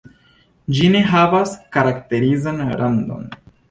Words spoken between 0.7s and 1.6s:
Ĝi ne havas